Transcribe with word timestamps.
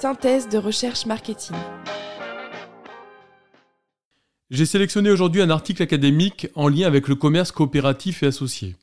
Synthèse 0.00 0.48
de 0.48 0.56
recherche 0.56 1.04
marketing. 1.04 1.54
J'ai 4.48 4.64
sélectionné 4.64 5.10
aujourd'hui 5.10 5.42
un 5.42 5.50
article 5.50 5.82
académique 5.82 6.46
en 6.54 6.68
lien 6.68 6.86
avec 6.86 7.06
le 7.06 7.16
commerce 7.16 7.52
coopératif 7.52 8.22
et 8.22 8.28
associé. 8.28 8.76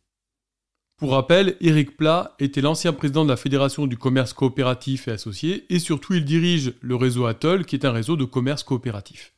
Pour 0.95 1.13
rappel, 1.13 1.57
Éric 1.59 1.97
Plat 1.97 2.35
était 2.37 2.61
l'ancien 2.61 2.93
président 2.93 3.25
de 3.25 3.31
la 3.31 3.35
Fédération 3.35 3.87
du 3.87 3.97
commerce 3.97 4.33
coopératif 4.33 5.07
et 5.07 5.11
associé 5.11 5.65
et 5.73 5.79
surtout 5.79 6.13
il 6.13 6.23
dirige 6.23 6.73
le 6.81 6.95
réseau 6.95 7.25
Atoll 7.25 7.65
qui 7.65 7.75
est 7.75 7.85
un 7.85 7.91
réseau 7.91 8.15
de 8.15 8.25
commerce 8.25 8.61
coopératif. 8.61 9.33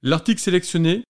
L'article 0.00 0.40
sélectionné 0.40 1.04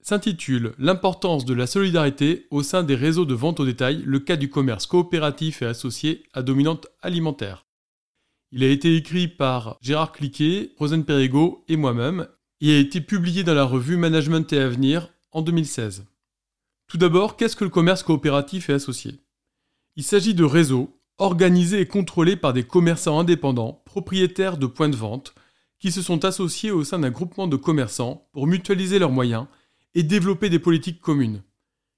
s'intitule 0.00 0.74
L'importance 0.78 1.44
de 1.44 1.54
la 1.54 1.66
solidarité 1.66 2.46
au 2.52 2.62
sein 2.62 2.84
des 2.84 2.94
réseaux 2.94 3.24
de 3.24 3.34
vente 3.34 3.58
au 3.58 3.66
détail, 3.66 4.04
le 4.06 4.20
cas 4.20 4.36
du 4.36 4.50
commerce 4.50 4.86
coopératif 4.86 5.62
et 5.62 5.66
associé 5.66 6.22
à 6.32 6.42
dominante 6.42 6.86
alimentaire. 7.02 7.67
Il 8.50 8.64
a 8.64 8.68
été 8.68 8.96
écrit 8.96 9.28
par 9.28 9.76
Gérard 9.82 10.12
Cliquet, 10.12 10.72
Rosen 10.78 11.04
Perrigo 11.04 11.64
et 11.68 11.76
moi-même. 11.76 12.28
Et 12.60 12.74
a 12.74 12.78
été 12.78 13.00
publié 13.00 13.44
dans 13.44 13.54
la 13.54 13.64
revue 13.64 13.96
Management 13.96 14.52
et 14.52 14.58
Avenir 14.58 15.12
en 15.30 15.42
2016. 15.42 16.06
Tout 16.88 16.98
d'abord, 16.98 17.36
qu'est-ce 17.36 17.54
que 17.54 17.64
le 17.64 17.70
commerce 17.70 18.02
coopératif 18.02 18.70
et 18.70 18.72
associé? 18.72 19.20
Il 19.96 20.02
s'agit 20.02 20.34
de 20.34 20.44
réseaux 20.44 20.98
organisés 21.18 21.80
et 21.80 21.86
contrôlés 21.86 22.36
par 22.36 22.52
des 22.52 22.64
commerçants 22.64 23.18
indépendants, 23.18 23.82
propriétaires 23.84 24.56
de 24.56 24.66
points 24.66 24.88
de 24.88 24.96
vente, 24.96 25.34
qui 25.78 25.92
se 25.92 26.02
sont 26.02 26.24
associés 26.24 26.70
au 26.70 26.84
sein 26.84 27.00
d'un 27.00 27.10
groupement 27.10 27.46
de 27.46 27.56
commerçants 27.56 28.28
pour 28.32 28.46
mutualiser 28.46 28.98
leurs 28.98 29.12
moyens 29.12 29.46
et 29.94 30.02
développer 30.02 30.48
des 30.48 30.58
politiques 30.58 31.00
communes, 31.00 31.42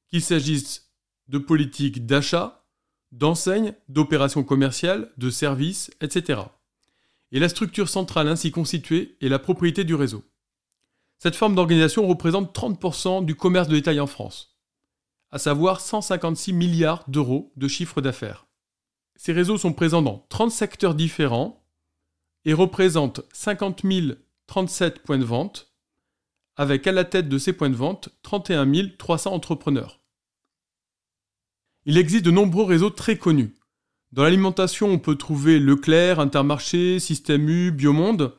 qu'il 0.09 0.23
s'agisse 0.23 0.91
de 1.29 1.39
politiques 1.39 2.07
d'achat, 2.07 2.60
d'enseignes, 3.13 3.75
d'opérations 3.89 4.45
commerciales, 4.45 5.13
de 5.17 5.31
services, 5.31 5.91
etc. 6.01 6.41
Et 7.33 7.39
la 7.39 7.49
structure 7.49 7.89
centrale 7.89 8.29
ainsi 8.29 8.51
constituée 8.51 9.17
est 9.21 9.29
la 9.29 9.39
propriété 9.39 9.85
du 9.85 9.95
réseau. 9.95 10.25
Cette 11.19 11.37
forme 11.37 11.55
d'organisation 11.55 12.07
représente 12.07 12.55
30% 12.57 13.25
du 13.25 13.35
commerce 13.35 13.69
de 13.69 13.75
détail 13.75 14.01
en 14.01 14.07
France, 14.07 14.59
à 15.30 15.39
savoir 15.39 15.80
156 15.80 16.52
milliards 16.52 17.05
d'euros 17.09 17.52
de 17.57 17.69
chiffre 17.69 18.01
d'affaires. 18.01 18.47
Ces 19.17 19.33
réseaux 19.33 19.59
sont 19.59 19.74
présents 19.74 20.02
dans 20.02 20.27
30 20.30 20.51
secteurs 20.51 20.95
différents 20.95 21.63
et 22.47 22.55
représentent 22.55 23.21
50 23.33 23.83
037 24.47 25.01
points 25.01 25.19
de 25.19 25.24
vente, 25.24 25.74
avec 26.57 26.87
à 26.87 26.93
la 26.93 27.05
tête 27.05 27.29
de 27.29 27.39
ces 27.39 27.52
points 27.52 27.71
de 27.71 27.77
vente 27.77 28.09
31 28.23 28.67
300 28.99 29.33
entrepreneurs. 29.33 29.99
Il 31.91 31.99
existe 31.99 32.24
de 32.24 32.30
nombreux 32.30 32.65
réseaux 32.65 32.91
très 32.91 33.19
connus. 33.19 33.52
Dans 34.13 34.23
l'alimentation, 34.23 34.87
on 34.91 35.01
peut 35.01 35.16
trouver 35.16 35.59
Leclerc, 35.59 36.21
Intermarché, 36.21 37.01
Système 37.01 37.49
U, 37.49 37.73
Biomonde. 37.73 38.37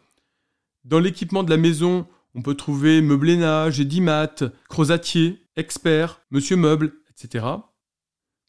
Dans 0.85 1.01
l'équipement 1.01 1.43
de 1.43 1.49
la 1.49 1.57
maison, 1.57 2.07
on 2.33 2.43
peut 2.43 2.55
trouver 2.55 3.01
Meublénage, 3.01 3.81
Edimat, 3.81 4.35
Crozatier, 4.69 5.43
Expert, 5.57 6.21
Monsieur 6.31 6.55
Meuble, 6.55 6.93
etc. 7.09 7.45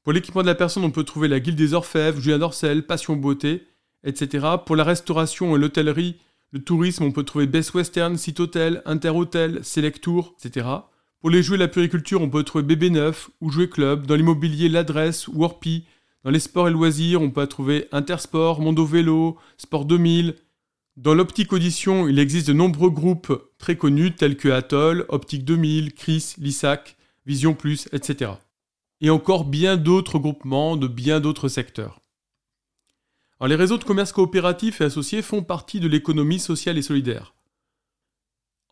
Pour 0.05 0.13
l'équipement 0.13 0.43
de 0.43 0.47
la 0.47 0.55
personne, 0.55 0.85
on 0.85 0.93
peut 0.93 1.03
trouver 1.03 1.27
la 1.27 1.41
Guilde 1.41 1.59
des 1.59 1.75
Orfèvres, 1.75 2.21
Julien 2.21 2.39
Dorcel, 2.39 2.87
Passion 2.87 3.17
Beauté, 3.17 3.67
etc. 4.05 4.47
Pour 4.65 4.77
la 4.77 4.85
restauration 4.85 5.57
et 5.57 5.59
l'hôtellerie, 5.59 6.21
le 6.53 6.63
tourisme, 6.63 7.03
on 7.03 7.11
peut 7.11 7.25
trouver 7.25 7.49
Best 7.49 7.75
Western, 7.75 8.17
Site 8.17 8.39
Hotel, 8.39 8.83
Inter 8.85 9.09
Hotel, 9.09 9.65
Select 9.65 10.01
Tour, 10.01 10.37
etc. 10.39 10.65
Pour 11.23 11.31
les 11.31 11.43
jouets 11.43 11.55
et 11.55 11.61
la 11.61 11.69
puriculture, 11.69 12.21
on 12.21 12.29
peut 12.29 12.43
trouver 12.43 12.75
BB9 12.75 13.29
ou 13.41 13.51
Jouet 13.51 13.69
Club. 13.69 14.07
Dans 14.07 14.17
l'immobilier, 14.17 14.69
l'adresse 14.69 15.29
ou 15.29 15.45
Orpi. 15.45 15.87
Dans 16.25 16.31
les 16.31 16.41
sports 16.41 16.69
et 16.69 16.73
loisirs, 16.73 17.23
on 17.23 17.31
peut 17.31 17.47
trouver 17.47 17.87
Intersport, 17.93 18.61
Mondo 18.61 18.85
Vélo, 18.85 19.39
Sport 19.57 19.85
2000, 19.85 20.35
dans 20.99 21.15
l'optique 21.15 21.55
audition, 21.55 22.07
il 22.07 22.19
existe 22.19 22.49
de 22.49 22.53
nombreux 22.53 22.91
groupes 22.91 23.33
très 23.57 23.77
connus 23.77 24.15
tels 24.15 24.37
que 24.37 24.51
Atoll, 24.51 25.07
Optique 25.09 25.45
2000, 25.45 25.95
Chris, 25.95 26.35
Lissac, 26.37 26.97
Vision 27.25 27.55
Plus, 27.55 27.89
etc. 27.93 28.33
Et 29.01 29.09
encore 29.09 29.47
bien 29.47 29.79
d'autres 29.79 30.19
groupements 30.19 30.77
de 30.77 30.87
bien 30.89 31.21
d'autres 31.21 31.49
secteurs. 31.49 32.03
les 33.41 33.55
réseaux 33.55 33.79
de 33.79 33.85
commerce 33.85 34.13
coopératifs 34.13 34.83
et 34.83 34.85
associés 34.85 35.23
font 35.23 35.43
partie 35.43 35.81
de 35.81 35.89
l'économie 35.89 36.39
sociale 36.39 36.77
et 36.77 36.83
solidaire. 36.83 37.33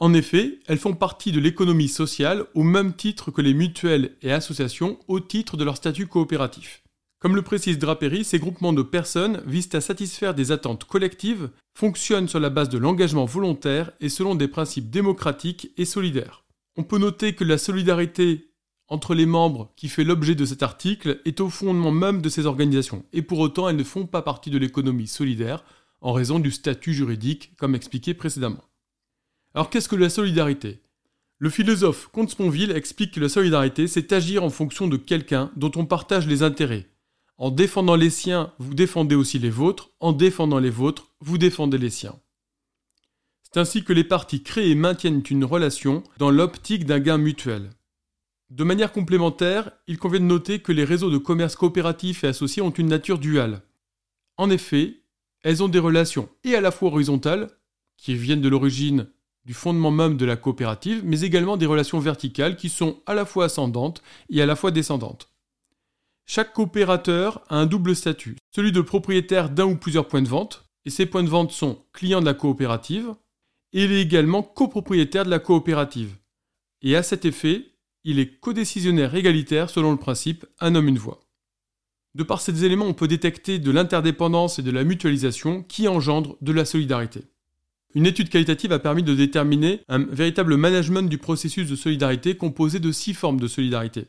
En 0.02 0.14
effet, 0.14 0.60
elles 0.66 0.78
font 0.78 0.94
partie 0.94 1.30
de 1.30 1.40
l'économie 1.40 1.88
sociale 1.88 2.46
au 2.54 2.62
même 2.62 2.94
titre 2.94 3.30
que 3.30 3.42
les 3.42 3.52
mutuelles 3.52 4.16
et 4.22 4.32
associations 4.32 4.98
au 5.08 5.20
titre 5.20 5.58
de 5.58 5.64
leur 5.64 5.76
statut 5.76 6.06
coopératif. 6.06 6.82
Comme 7.18 7.36
le 7.36 7.42
précise 7.42 7.78
Drapery, 7.78 8.24
ces 8.24 8.38
groupements 8.38 8.72
de 8.72 8.80
personnes 8.80 9.42
visent 9.44 9.74
à 9.74 9.82
satisfaire 9.82 10.34
des 10.34 10.52
attentes 10.52 10.84
collectives, 10.84 11.50
fonctionnent 11.78 12.28
sur 12.28 12.40
la 12.40 12.48
base 12.48 12.70
de 12.70 12.78
l'engagement 12.78 13.26
volontaire 13.26 13.92
et 14.00 14.08
selon 14.08 14.34
des 14.34 14.48
principes 14.48 14.88
démocratiques 14.88 15.70
et 15.76 15.84
solidaires. 15.84 16.44
On 16.78 16.82
peut 16.82 16.96
noter 16.96 17.34
que 17.34 17.44
la 17.44 17.58
solidarité 17.58 18.48
entre 18.88 19.14
les 19.14 19.26
membres 19.26 19.70
qui 19.76 19.88
fait 19.88 20.02
l'objet 20.02 20.34
de 20.34 20.46
cet 20.46 20.62
article 20.62 21.20
est 21.26 21.42
au 21.42 21.50
fondement 21.50 21.92
même 21.92 22.22
de 22.22 22.30
ces 22.30 22.46
organisations, 22.46 23.04
et 23.12 23.20
pour 23.20 23.38
autant 23.38 23.68
elles 23.68 23.76
ne 23.76 23.84
font 23.84 24.06
pas 24.06 24.22
partie 24.22 24.48
de 24.48 24.58
l'économie 24.58 25.06
solidaire 25.06 25.62
en 26.00 26.14
raison 26.14 26.38
du 26.38 26.50
statut 26.50 26.94
juridique, 26.94 27.52
comme 27.58 27.74
expliqué 27.74 28.14
précédemment. 28.14 28.64
Alors 29.54 29.70
qu'est-ce 29.70 29.88
que 29.88 29.96
la 29.96 30.10
solidarité? 30.10 30.80
Le 31.38 31.50
philosophe 31.50 32.08
Comte 32.12 32.30
Sponville 32.30 32.70
explique 32.70 33.14
que 33.14 33.20
la 33.20 33.28
solidarité, 33.28 33.86
c'est 33.86 34.12
agir 34.12 34.44
en 34.44 34.50
fonction 34.50 34.88
de 34.88 34.96
quelqu'un 34.96 35.50
dont 35.56 35.72
on 35.76 35.86
partage 35.86 36.26
les 36.26 36.42
intérêts, 36.42 36.90
en 37.40 37.50
défendant 37.50 37.96
les 37.96 38.10
siens, 38.10 38.52
vous 38.58 38.74
défendez 38.74 39.14
aussi 39.14 39.38
les 39.38 39.48
vôtres. 39.48 39.92
En 39.98 40.12
défendant 40.12 40.58
les 40.58 40.68
vôtres, 40.68 41.14
vous 41.20 41.38
défendez 41.38 41.78
les 41.78 41.88
siens. 41.88 42.20
C'est 43.42 43.58
ainsi 43.58 43.82
que 43.82 43.94
les 43.94 44.04
parties 44.04 44.42
créent 44.42 44.68
et 44.68 44.74
maintiennent 44.74 45.22
une 45.30 45.46
relation 45.46 46.04
dans 46.18 46.30
l'optique 46.30 46.84
d'un 46.84 47.00
gain 47.00 47.16
mutuel. 47.16 47.70
De 48.50 48.62
manière 48.62 48.92
complémentaire, 48.92 49.72
il 49.86 49.96
convient 49.96 50.20
de 50.20 50.26
noter 50.26 50.58
que 50.58 50.70
les 50.70 50.84
réseaux 50.84 51.08
de 51.08 51.16
commerce 51.16 51.56
coopératifs 51.56 52.24
et 52.24 52.26
associés 52.26 52.60
ont 52.60 52.68
une 52.68 52.88
nature 52.88 53.18
duale. 53.18 53.62
En 54.36 54.50
effet, 54.50 55.00
elles 55.42 55.62
ont 55.62 55.68
des 55.68 55.78
relations 55.78 56.28
et 56.44 56.54
à 56.56 56.60
la 56.60 56.70
fois 56.70 56.90
horizontales, 56.90 57.48
qui 57.96 58.14
viennent 58.16 58.42
de 58.42 58.50
l'origine 58.50 59.08
du 59.44 59.54
fondement 59.54 59.90
même 59.90 60.16
de 60.16 60.26
la 60.26 60.36
coopérative, 60.36 61.02
mais 61.04 61.22
également 61.22 61.56
des 61.56 61.66
relations 61.66 61.98
verticales 61.98 62.56
qui 62.56 62.68
sont 62.68 63.00
à 63.06 63.14
la 63.14 63.24
fois 63.24 63.46
ascendantes 63.46 64.02
et 64.28 64.42
à 64.42 64.46
la 64.46 64.56
fois 64.56 64.70
descendantes. 64.70 65.30
Chaque 66.26 66.52
coopérateur 66.52 67.42
a 67.48 67.56
un 67.56 67.66
double 67.66 67.96
statut, 67.96 68.36
celui 68.54 68.72
de 68.72 68.80
propriétaire 68.80 69.50
d'un 69.50 69.66
ou 69.66 69.76
plusieurs 69.76 70.06
points 70.06 70.22
de 70.22 70.28
vente, 70.28 70.64
et 70.84 70.90
ces 70.90 71.06
points 71.06 71.24
de 71.24 71.28
vente 71.28 71.50
sont 71.50 71.84
clients 71.92 72.20
de 72.20 72.26
la 72.26 72.34
coopérative, 72.34 73.14
et 73.72 73.84
il 73.84 73.92
est 73.92 74.02
également 74.02 74.42
copropriétaire 74.42 75.24
de 75.24 75.30
la 75.30 75.38
coopérative. 75.38 76.16
Et 76.82 76.96
à 76.96 77.02
cet 77.02 77.24
effet, 77.24 77.66
il 78.04 78.18
est 78.18 78.38
codécisionnaire 78.40 79.14
égalitaire 79.14 79.70
selon 79.70 79.92
le 79.92 79.98
principe 79.98 80.46
un 80.60 80.74
homme 80.74 80.88
une 80.88 80.98
voix. 80.98 81.20
De 82.14 82.22
par 82.22 82.40
ces 82.40 82.64
éléments, 82.64 82.86
on 82.86 82.94
peut 82.94 83.08
détecter 83.08 83.58
de 83.58 83.70
l'interdépendance 83.70 84.58
et 84.58 84.62
de 84.62 84.70
la 84.70 84.84
mutualisation 84.84 85.62
qui 85.62 85.86
engendrent 85.86 86.36
de 86.40 86.52
la 86.52 86.64
solidarité. 86.64 87.24
Une 87.94 88.06
étude 88.06 88.28
qualitative 88.28 88.72
a 88.72 88.78
permis 88.78 89.02
de 89.02 89.14
déterminer 89.14 89.80
un 89.88 89.98
véritable 89.98 90.56
management 90.56 91.08
du 91.08 91.18
processus 91.18 91.68
de 91.68 91.74
solidarité 91.74 92.36
composé 92.36 92.78
de 92.78 92.92
six 92.92 93.14
formes 93.14 93.40
de 93.40 93.48
solidarité. 93.48 94.06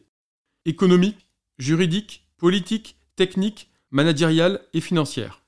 Économique, 0.66 1.28
juridique, 1.58 2.28
politique, 2.38 2.96
technique, 3.16 3.72
managériale 3.90 4.62
et 4.74 4.82
financière. 4.82 5.42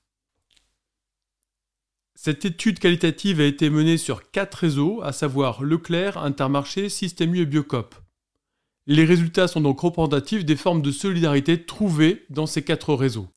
Cette 2.16 2.46
étude 2.46 2.80
qualitative 2.80 3.40
a 3.40 3.46
été 3.46 3.70
menée 3.70 3.98
sur 3.98 4.32
quatre 4.32 4.56
réseaux, 4.56 5.02
à 5.04 5.12
savoir 5.12 5.64
Leclerc, 5.64 6.18
Intermarché, 6.18 6.90
Système 6.90 7.36
U 7.36 7.42
et 7.42 7.46
Biocop. 7.46 7.96
Les 8.88 9.06
résultats 9.06 9.48
sont 9.48 9.62
donc 9.62 9.80
représentatifs 9.80 10.46
des 10.46 10.56
formes 10.56 10.82
de 10.82 10.92
solidarité 10.92 11.66
trouvées 11.66 12.26
dans 12.30 12.48
ces 12.48 12.64
quatre 12.64 12.94
réseaux. 12.94 13.28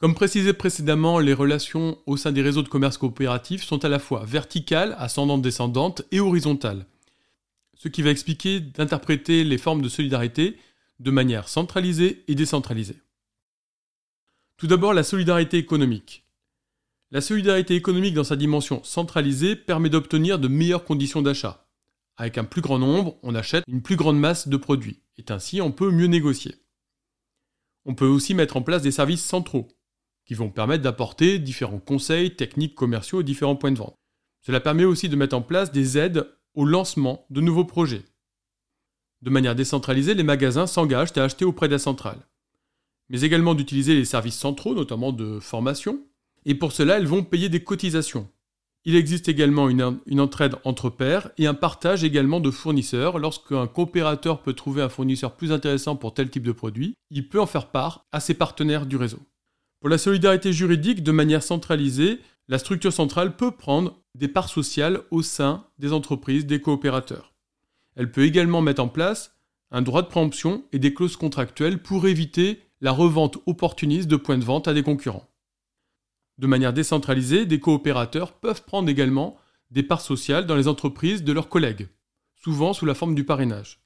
Comme 0.00 0.14
précisé 0.14 0.54
précédemment, 0.54 1.18
les 1.18 1.34
relations 1.34 1.98
au 2.06 2.16
sein 2.16 2.32
des 2.32 2.40
réseaux 2.40 2.62
de 2.62 2.70
commerce 2.70 2.96
coopératif 2.96 3.62
sont 3.62 3.84
à 3.84 3.90
la 3.90 3.98
fois 3.98 4.24
verticales, 4.24 4.96
ascendantes, 4.98 5.42
descendantes 5.42 6.00
et 6.10 6.20
horizontales. 6.20 6.86
Ce 7.74 7.88
qui 7.88 8.00
va 8.00 8.08
expliquer 8.08 8.60
d'interpréter 8.60 9.44
les 9.44 9.58
formes 9.58 9.82
de 9.82 9.90
solidarité 9.90 10.56
de 11.00 11.10
manière 11.10 11.50
centralisée 11.50 12.24
et 12.28 12.34
décentralisée. 12.34 12.96
Tout 14.56 14.66
d'abord, 14.66 14.94
la 14.94 15.02
solidarité 15.02 15.58
économique. 15.58 16.24
La 17.10 17.20
solidarité 17.20 17.74
économique 17.74 18.14
dans 18.14 18.24
sa 18.24 18.36
dimension 18.36 18.82
centralisée 18.84 19.54
permet 19.54 19.90
d'obtenir 19.90 20.38
de 20.38 20.48
meilleures 20.48 20.84
conditions 20.86 21.20
d'achat. 21.20 21.66
Avec 22.16 22.38
un 22.38 22.44
plus 22.44 22.62
grand 22.62 22.78
nombre, 22.78 23.18
on 23.22 23.34
achète 23.34 23.64
une 23.66 23.82
plus 23.82 23.96
grande 23.96 24.18
masse 24.18 24.48
de 24.48 24.56
produits, 24.56 25.00
et 25.18 25.24
ainsi 25.30 25.60
on 25.60 25.72
peut 25.72 25.90
mieux 25.90 26.06
négocier. 26.06 26.54
On 27.84 27.94
peut 27.94 28.06
aussi 28.06 28.32
mettre 28.32 28.56
en 28.56 28.62
place 28.62 28.82
des 28.82 28.92
services 28.92 29.24
centraux, 29.24 29.68
qui 30.30 30.34
vont 30.34 30.48
permettre 30.48 30.84
d'apporter 30.84 31.40
différents 31.40 31.80
conseils 31.80 32.36
techniques 32.36 32.76
commerciaux 32.76 33.18
aux 33.18 33.24
différents 33.24 33.56
points 33.56 33.72
de 33.72 33.78
vente. 33.78 33.96
Cela 34.46 34.60
permet 34.60 34.84
aussi 34.84 35.08
de 35.08 35.16
mettre 35.16 35.34
en 35.34 35.42
place 35.42 35.72
des 35.72 35.98
aides 35.98 36.24
au 36.54 36.64
lancement 36.64 37.26
de 37.30 37.40
nouveaux 37.40 37.64
projets, 37.64 38.04
de 39.22 39.30
manière 39.30 39.56
décentralisée, 39.56 40.14
les 40.14 40.22
magasins 40.22 40.68
s'engagent 40.68 41.16
à 41.16 41.24
acheter 41.24 41.44
auprès 41.44 41.66
de 41.66 41.72
la 41.72 41.80
centrale, 41.80 42.28
mais 43.08 43.22
également 43.22 43.56
d'utiliser 43.56 43.96
les 43.96 44.04
services 44.04 44.38
centraux, 44.38 44.72
notamment 44.72 45.10
de 45.10 45.40
formation, 45.40 45.98
et 46.44 46.54
pour 46.54 46.70
cela, 46.70 46.98
elles 46.98 47.08
vont 47.08 47.24
payer 47.24 47.48
des 47.48 47.64
cotisations, 47.64 48.30
Il 48.84 48.94
existe 48.94 49.28
également 49.28 49.68
une, 49.68 49.98
une, 50.06 50.20
entraide 50.20 50.54
entre 50.62 50.90
pairs 50.90 51.32
et 51.38 51.48
un 51.48 51.54
partage 51.54 52.04
également 52.04 52.38
de 52.38 52.52
fournisseurs. 52.52 53.18
Lorsqu'un 53.18 53.66
coopérateur 53.66 54.42
peut 54.42 54.54
trouver 54.54 54.80
un 54.80 54.88
fournisseur 54.88 55.34
plus 55.34 55.50
intéressant 55.50 55.96
pour 55.96 56.14
tel 56.14 56.30
type 56.30 56.44
de 56.44 56.52
produit, 56.52 56.94
il 57.10 57.28
peut 57.28 57.40
en 57.40 57.46
faire 57.46 57.72
part 57.72 58.06
à 58.12 58.20
ses 58.20 58.34
partenaires 58.34 58.86
du 58.86 58.96
réseau. 58.96 59.18
Pour 59.80 59.88
la 59.88 59.98
solidarité 59.98 60.52
juridique, 60.52 61.02
de 61.02 61.10
manière 61.10 61.42
centralisée, 61.42 62.20
la 62.48 62.58
structure 62.58 62.92
centrale 62.92 63.34
peut 63.36 63.50
prendre 63.50 63.98
des 64.14 64.28
parts 64.28 64.50
sociales 64.50 65.00
au 65.10 65.22
sein 65.22 65.64
des 65.78 65.94
entreprises 65.94 66.44
des 66.44 66.60
coopérateurs. 66.60 67.32
Elle 67.96 68.12
peut 68.12 68.24
également 68.24 68.60
mettre 68.60 68.82
en 68.82 68.88
place 68.88 69.34
un 69.70 69.80
droit 69.80 70.02
de 70.02 70.08
préemption 70.08 70.64
et 70.72 70.78
des 70.78 70.92
clauses 70.92 71.16
contractuelles 71.16 71.82
pour 71.82 72.06
éviter 72.06 72.60
la 72.82 72.92
revente 72.92 73.38
opportuniste 73.46 74.08
de 74.08 74.16
points 74.16 74.38
de 74.38 74.44
vente 74.44 74.68
à 74.68 74.74
des 74.74 74.82
concurrents. 74.82 75.28
De 76.38 76.46
manière 76.46 76.72
décentralisée, 76.72 77.46
des 77.46 77.60
coopérateurs 77.60 78.32
peuvent 78.32 78.64
prendre 78.64 78.88
également 78.88 79.38
des 79.70 79.82
parts 79.82 80.00
sociales 80.00 80.46
dans 80.46 80.56
les 80.56 80.68
entreprises 80.68 81.24
de 81.24 81.32
leurs 81.32 81.48
collègues, 81.48 81.88
souvent 82.34 82.72
sous 82.72 82.86
la 82.86 82.94
forme 82.94 83.14
du 83.14 83.24
parrainage. 83.24 83.80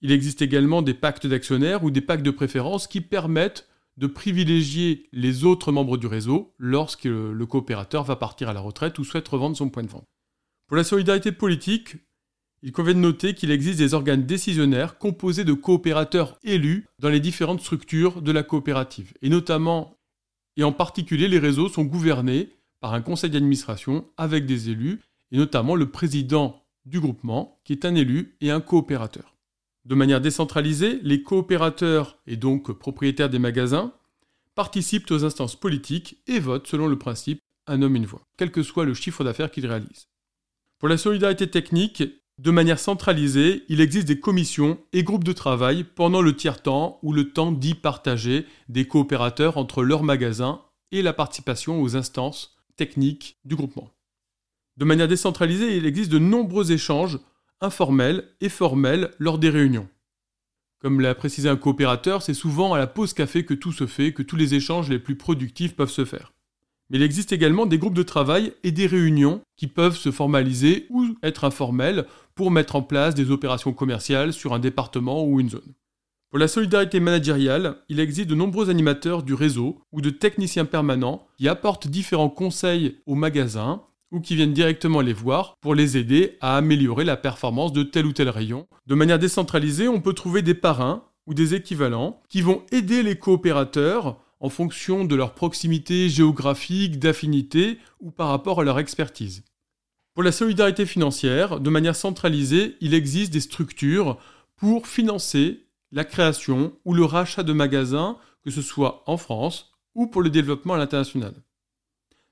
Il 0.00 0.10
existe 0.10 0.42
également 0.42 0.82
des 0.82 0.94
pactes 0.94 1.26
d'actionnaires 1.28 1.84
ou 1.84 1.90
des 1.92 2.00
pactes 2.00 2.24
de 2.24 2.30
préférence 2.30 2.88
qui 2.88 3.00
permettent 3.00 3.68
de 3.96 4.06
privilégier 4.06 5.08
les 5.12 5.44
autres 5.44 5.72
membres 5.72 5.96
du 5.96 6.06
réseau 6.06 6.54
lorsque 6.58 7.04
le 7.04 7.44
coopérateur 7.46 8.04
va 8.04 8.16
partir 8.16 8.48
à 8.48 8.52
la 8.52 8.60
retraite 8.60 8.98
ou 8.98 9.04
souhaite 9.04 9.28
revendre 9.28 9.56
son 9.56 9.68
point 9.68 9.82
de 9.82 9.88
vente. 9.88 10.08
Pour 10.66 10.76
la 10.76 10.84
solidarité 10.84 11.32
politique, 11.32 11.96
il 12.62 12.72
convient 12.72 12.94
de 12.94 13.00
noter 13.00 13.34
qu'il 13.34 13.50
existe 13.50 13.78
des 13.78 13.92
organes 13.92 14.24
décisionnaires 14.24 14.96
composés 14.98 15.44
de 15.44 15.52
coopérateurs 15.52 16.38
élus 16.44 16.86
dans 16.98 17.08
les 17.08 17.20
différentes 17.20 17.60
structures 17.60 18.22
de 18.22 18.32
la 18.32 18.42
coopérative. 18.42 19.12
Et 19.20 19.28
notamment, 19.28 19.98
et 20.56 20.62
en 20.62 20.72
particulier, 20.72 21.28
les 21.28 21.40
réseaux 21.40 21.68
sont 21.68 21.84
gouvernés 21.84 22.50
par 22.80 22.94
un 22.94 23.02
conseil 23.02 23.30
d'administration 23.30 24.06
avec 24.16 24.46
des 24.46 24.70
élus, 24.70 25.00
et 25.30 25.36
notamment 25.36 25.74
le 25.74 25.90
président 25.90 26.62
du 26.84 27.00
groupement, 27.00 27.60
qui 27.64 27.72
est 27.72 27.84
un 27.84 27.94
élu 27.94 28.36
et 28.40 28.50
un 28.50 28.60
coopérateur. 28.60 29.31
De 29.84 29.94
manière 29.94 30.20
décentralisée, 30.20 31.00
les 31.02 31.22
coopérateurs, 31.22 32.18
et 32.26 32.36
donc 32.36 32.70
propriétaires 32.72 33.30
des 33.30 33.40
magasins, 33.40 33.92
participent 34.54 35.10
aux 35.10 35.24
instances 35.24 35.56
politiques 35.56 36.18
et 36.26 36.38
votent 36.38 36.66
selon 36.66 36.86
le 36.86 36.98
principe 36.98 37.40
un 37.66 37.82
homme 37.82 37.96
une 37.96 38.06
voix, 38.06 38.26
quel 38.36 38.50
que 38.50 38.62
soit 38.62 38.84
le 38.84 38.94
chiffre 38.94 39.24
d'affaires 39.24 39.50
qu'ils 39.50 39.66
réalisent. 39.66 40.08
Pour 40.78 40.88
la 40.88 40.96
solidarité 40.96 41.48
technique, 41.48 42.02
de 42.38 42.50
manière 42.50 42.78
centralisée, 42.78 43.64
il 43.68 43.80
existe 43.80 44.08
des 44.08 44.18
commissions 44.18 44.78
et 44.92 45.04
groupes 45.04 45.24
de 45.24 45.32
travail 45.32 45.84
pendant 45.84 46.22
le 46.22 46.34
tiers-temps 46.34 46.98
ou 47.02 47.12
le 47.12 47.32
temps 47.32 47.52
dit 47.52 47.74
partagé 47.74 48.46
des 48.68 48.86
coopérateurs 48.86 49.58
entre 49.58 49.82
leurs 49.82 50.02
magasins 50.02 50.62
et 50.90 51.02
la 51.02 51.12
participation 51.12 51.80
aux 51.80 51.96
instances 51.96 52.56
techniques 52.76 53.36
du 53.44 53.54
groupement. 53.54 53.90
De 54.76 54.84
manière 54.84 55.08
décentralisée, 55.08 55.76
il 55.76 55.86
existe 55.86 56.10
de 56.10 56.18
nombreux 56.18 56.72
échanges 56.72 57.18
informels 57.62 58.24
et 58.40 58.48
formels 58.48 59.12
lors 59.18 59.38
des 59.38 59.48
réunions. 59.48 59.88
Comme 60.80 61.00
l'a 61.00 61.14
précisé 61.14 61.48
un 61.48 61.56
coopérateur, 61.56 62.22
c'est 62.22 62.34
souvent 62.34 62.74
à 62.74 62.78
la 62.78 62.88
pause 62.88 63.14
café 63.14 63.44
que 63.44 63.54
tout 63.54 63.72
se 63.72 63.86
fait, 63.86 64.12
que 64.12 64.22
tous 64.22 64.36
les 64.36 64.54
échanges 64.54 64.90
les 64.90 64.98
plus 64.98 65.16
productifs 65.16 65.76
peuvent 65.76 65.90
se 65.90 66.04
faire. 66.04 66.32
Mais 66.90 66.98
il 66.98 67.04
existe 67.04 67.32
également 67.32 67.64
des 67.64 67.78
groupes 67.78 67.94
de 67.94 68.02
travail 68.02 68.52
et 68.64 68.72
des 68.72 68.86
réunions 68.86 69.40
qui 69.56 69.68
peuvent 69.68 69.96
se 69.96 70.10
formaliser 70.10 70.86
ou 70.90 71.16
être 71.22 71.44
informelles 71.44 72.04
pour 72.34 72.50
mettre 72.50 72.76
en 72.76 72.82
place 72.82 73.14
des 73.14 73.30
opérations 73.30 73.72
commerciales 73.72 74.32
sur 74.32 74.52
un 74.52 74.58
département 74.58 75.24
ou 75.24 75.40
une 75.40 75.48
zone. 75.48 75.72
Pour 76.30 76.38
la 76.38 76.48
solidarité 76.48 76.98
managériale, 76.98 77.76
il 77.88 78.00
existe 78.00 78.28
de 78.28 78.34
nombreux 78.34 78.68
animateurs 78.68 79.22
du 79.22 79.34
réseau 79.34 79.82
ou 79.92 80.00
de 80.00 80.10
techniciens 80.10 80.64
permanents 80.64 81.26
qui 81.36 81.46
apportent 81.46 81.86
différents 81.86 82.30
conseils 82.30 82.96
aux 83.06 83.14
magasins 83.14 83.82
ou 84.12 84.20
qui 84.20 84.36
viennent 84.36 84.52
directement 84.52 85.00
les 85.00 85.14
voir 85.14 85.56
pour 85.60 85.74
les 85.74 85.96
aider 85.96 86.36
à 86.40 86.56
améliorer 86.56 87.04
la 87.04 87.16
performance 87.16 87.72
de 87.72 87.82
tel 87.82 88.06
ou 88.06 88.12
tel 88.12 88.28
rayon. 88.28 88.68
De 88.86 88.94
manière 88.94 89.18
décentralisée, 89.18 89.88
on 89.88 90.00
peut 90.00 90.12
trouver 90.12 90.42
des 90.42 90.54
parrains 90.54 91.04
ou 91.26 91.34
des 91.34 91.54
équivalents 91.54 92.20
qui 92.28 92.42
vont 92.42 92.62
aider 92.70 93.02
les 93.02 93.18
coopérateurs 93.18 94.20
en 94.38 94.48
fonction 94.48 95.04
de 95.04 95.14
leur 95.14 95.34
proximité 95.34 96.08
géographique, 96.08 96.98
d'affinité 96.98 97.78
ou 98.00 98.10
par 98.10 98.28
rapport 98.28 98.60
à 98.60 98.64
leur 98.64 98.78
expertise. 98.78 99.44
Pour 100.14 100.22
la 100.22 100.32
solidarité 100.32 100.84
financière, 100.84 101.58
de 101.58 101.70
manière 101.70 101.96
centralisée, 101.96 102.76
il 102.80 102.92
existe 102.92 103.32
des 103.32 103.40
structures 103.40 104.18
pour 104.56 104.86
financer 104.86 105.64
la 105.90 106.04
création 106.04 106.72
ou 106.84 106.92
le 106.92 107.04
rachat 107.04 107.44
de 107.44 107.52
magasins, 107.52 108.18
que 108.44 108.50
ce 108.50 108.62
soit 108.62 109.04
en 109.06 109.16
France 109.16 109.72
ou 109.94 110.06
pour 110.06 110.22
le 110.22 110.30
développement 110.30 110.74
à 110.74 110.78
l'international. 110.78 111.34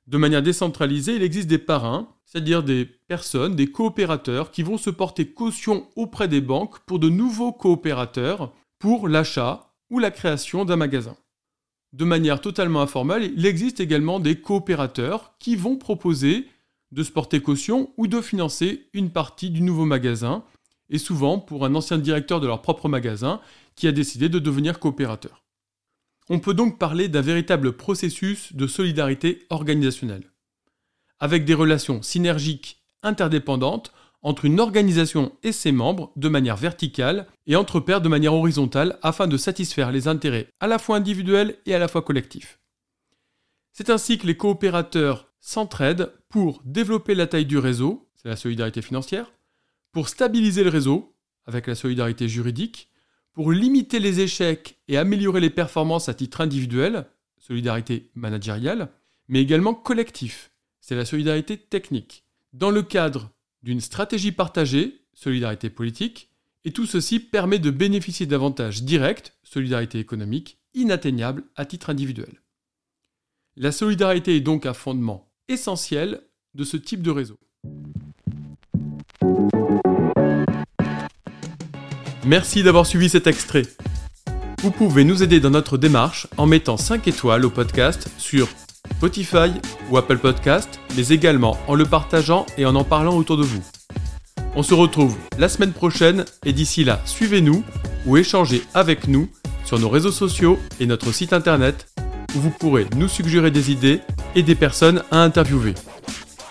De 0.06 0.18
manière 0.18 0.42
décentralisée, 0.42 1.16
il 1.16 1.22
existe 1.22 1.48
des 1.48 1.58
parrains, 1.58 2.08
c'est-à-dire 2.24 2.62
des 2.62 2.84
personnes, 2.84 3.56
des 3.56 3.68
coopérateurs 3.68 4.50
qui 4.50 4.62
vont 4.62 4.78
se 4.78 4.90
porter 4.90 5.26
caution 5.26 5.88
auprès 5.96 6.28
des 6.28 6.40
banques 6.40 6.78
pour 6.80 6.98
de 6.98 7.08
nouveaux 7.08 7.52
coopérateurs 7.52 8.52
pour 8.78 9.08
l'achat 9.08 9.72
ou 9.90 9.98
la 9.98 10.10
création 10.10 10.64
d'un 10.64 10.76
magasin 10.76 11.16
de 11.92 12.04
manière 12.04 12.40
totalement 12.40 12.82
informelle, 12.82 13.32
il 13.36 13.46
existe 13.46 13.80
également 13.80 14.20
des 14.20 14.36
coopérateurs 14.36 15.32
qui 15.38 15.56
vont 15.56 15.76
proposer 15.76 16.46
de 16.92 17.02
se 17.02 17.10
porter 17.10 17.40
caution 17.40 17.92
ou 17.96 18.06
de 18.06 18.20
financer 18.20 18.88
une 18.92 19.10
partie 19.10 19.50
du 19.50 19.60
nouveau 19.60 19.84
magasin, 19.84 20.44
et 20.88 20.98
souvent 20.98 21.38
pour 21.38 21.64
un 21.64 21.74
ancien 21.74 21.98
directeur 21.98 22.40
de 22.40 22.46
leur 22.46 22.62
propre 22.62 22.88
magasin 22.88 23.40
qui 23.76 23.86
a 23.86 23.92
décidé 23.92 24.28
de 24.28 24.38
devenir 24.38 24.78
coopérateur. 24.78 25.44
On 26.32 26.38
peut 26.38 26.54
donc 26.54 26.78
parler 26.78 27.08
d'un 27.08 27.22
véritable 27.22 27.72
processus 27.72 28.54
de 28.54 28.68
solidarité 28.68 29.46
organisationnelle, 29.50 30.30
avec 31.18 31.44
des 31.44 31.54
relations 31.54 32.02
synergiques 32.02 32.80
interdépendantes 33.02 33.92
entre 34.22 34.44
une 34.44 34.60
organisation 34.60 35.32
et 35.42 35.50
ses 35.50 35.72
membres 35.72 36.12
de 36.14 36.28
manière 36.28 36.56
verticale 36.56 37.26
et 37.48 37.56
entre 37.56 37.80
pairs 37.80 38.00
de 38.00 38.08
manière 38.08 38.34
horizontale 38.34 38.96
afin 39.02 39.26
de 39.26 39.36
satisfaire 39.36 39.90
les 39.90 40.06
intérêts 40.06 40.46
à 40.60 40.68
la 40.68 40.78
fois 40.78 40.98
individuels 40.98 41.56
et 41.66 41.74
à 41.74 41.80
la 41.80 41.88
fois 41.88 42.02
collectifs. 42.02 42.60
C'est 43.72 43.90
ainsi 43.90 44.16
que 44.16 44.28
les 44.28 44.36
coopérateurs 44.36 45.32
s'entraident 45.40 46.12
pour 46.28 46.62
développer 46.64 47.16
la 47.16 47.26
taille 47.26 47.46
du 47.46 47.58
réseau, 47.58 48.08
c'est 48.14 48.28
la 48.28 48.36
solidarité 48.36 48.82
financière, 48.82 49.32
pour 49.90 50.08
stabiliser 50.08 50.62
le 50.62 50.70
réseau, 50.70 51.16
avec 51.46 51.66
la 51.66 51.74
solidarité 51.74 52.28
juridique, 52.28 52.89
pour 53.40 53.52
limiter 53.52 54.00
les 54.00 54.20
échecs 54.20 54.76
et 54.86 54.98
améliorer 54.98 55.40
les 55.40 55.48
performances 55.48 56.10
à 56.10 56.14
titre 56.14 56.42
individuel, 56.42 57.06
solidarité 57.38 58.10
managériale, 58.14 58.90
mais 59.28 59.40
également 59.40 59.72
collectif, 59.72 60.52
c'est 60.82 60.94
la 60.94 61.06
solidarité 61.06 61.56
technique. 61.56 62.26
Dans 62.52 62.70
le 62.70 62.82
cadre 62.82 63.30
d'une 63.62 63.80
stratégie 63.80 64.32
partagée, 64.32 65.06
solidarité 65.14 65.70
politique, 65.70 66.28
et 66.66 66.72
tout 66.72 66.84
ceci 66.84 67.18
permet 67.18 67.58
de 67.58 67.70
bénéficier 67.70 68.26
d'avantages 68.26 68.82
directs, 68.82 69.32
solidarité 69.42 69.98
économique, 69.98 70.58
inatteignables 70.74 71.44
à 71.56 71.64
titre 71.64 71.88
individuel. 71.88 72.42
La 73.56 73.72
solidarité 73.72 74.36
est 74.36 74.40
donc 74.40 74.66
un 74.66 74.74
fondement 74.74 75.32
essentiel 75.48 76.20
de 76.52 76.64
ce 76.64 76.76
type 76.76 77.00
de 77.00 77.10
réseau. 77.10 77.38
Merci 82.30 82.62
d'avoir 82.62 82.86
suivi 82.86 83.08
cet 83.08 83.26
extrait. 83.26 83.62
Vous 84.62 84.70
pouvez 84.70 85.02
nous 85.02 85.24
aider 85.24 85.40
dans 85.40 85.50
notre 85.50 85.76
démarche 85.76 86.28
en 86.36 86.46
mettant 86.46 86.76
5 86.76 87.08
étoiles 87.08 87.44
au 87.44 87.50
podcast 87.50 88.06
sur 88.18 88.46
Spotify 88.92 89.50
ou 89.90 89.96
Apple 89.96 90.18
Podcast, 90.18 90.78
mais 90.96 91.08
également 91.08 91.58
en 91.66 91.74
le 91.74 91.84
partageant 91.84 92.46
et 92.56 92.66
en 92.66 92.76
en 92.76 92.84
parlant 92.84 93.16
autour 93.16 93.36
de 93.36 93.42
vous. 93.42 93.64
On 94.54 94.62
se 94.62 94.74
retrouve 94.74 95.16
la 95.38 95.48
semaine 95.48 95.72
prochaine 95.72 96.24
et 96.44 96.52
d'ici 96.52 96.84
là, 96.84 97.00
suivez-nous 97.04 97.64
ou 98.06 98.16
échangez 98.16 98.62
avec 98.74 99.08
nous 99.08 99.28
sur 99.64 99.80
nos 99.80 99.88
réseaux 99.88 100.12
sociaux 100.12 100.56
et 100.78 100.86
notre 100.86 101.10
site 101.10 101.32
internet 101.32 101.88
où 102.36 102.38
vous 102.38 102.50
pourrez 102.50 102.86
nous 102.94 103.08
suggérer 103.08 103.50
des 103.50 103.72
idées 103.72 104.02
et 104.36 104.44
des 104.44 104.54
personnes 104.54 105.02
à 105.10 105.18
interviewer. 105.24 105.74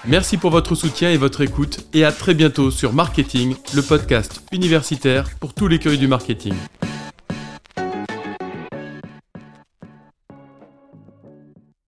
Merci 0.08 0.38
pour 0.38 0.52
votre 0.52 0.76
soutien 0.76 1.12
et 1.12 1.18
votre 1.18 1.42
écoute 1.42 1.86
et 1.94 2.06
à 2.06 2.12
très 2.14 2.34
bientôt 2.34 2.72
sur 2.72 2.94
Marketing, 2.94 3.56
le 3.76 3.82
podcast 3.82 4.42
universitaire 4.54 5.30
pour 5.40 5.54
tous 5.54 5.68
les 5.68 5.78
curieux 5.78 5.98
du 5.98 6.08
marketing. 6.08 6.54